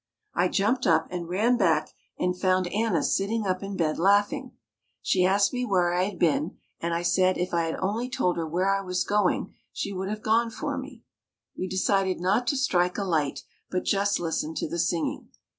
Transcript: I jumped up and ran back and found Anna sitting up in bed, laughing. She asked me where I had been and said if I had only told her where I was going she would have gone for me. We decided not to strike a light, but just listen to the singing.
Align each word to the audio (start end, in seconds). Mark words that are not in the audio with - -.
I 0.33 0.47
jumped 0.47 0.87
up 0.87 1.05
and 1.11 1.29
ran 1.29 1.57
back 1.57 1.91
and 2.17 2.35
found 2.35 2.65
Anna 2.73 3.03
sitting 3.03 3.45
up 3.45 3.61
in 3.61 3.77
bed, 3.77 3.99
laughing. 3.99 4.53
She 5.03 5.27
asked 5.27 5.53
me 5.53 5.63
where 5.63 5.93
I 5.93 6.05
had 6.05 6.17
been 6.17 6.57
and 6.79 7.05
said 7.05 7.37
if 7.37 7.53
I 7.53 7.65
had 7.65 7.75
only 7.79 8.09
told 8.09 8.35
her 8.37 8.47
where 8.47 8.67
I 8.75 8.81
was 8.81 9.03
going 9.03 9.53
she 9.71 9.93
would 9.93 10.09
have 10.09 10.23
gone 10.23 10.49
for 10.49 10.75
me. 10.75 11.03
We 11.55 11.67
decided 11.67 12.19
not 12.19 12.47
to 12.47 12.57
strike 12.57 12.97
a 12.97 13.03
light, 13.03 13.43
but 13.69 13.83
just 13.85 14.19
listen 14.19 14.55
to 14.55 14.67
the 14.67 14.79
singing. 14.79 15.29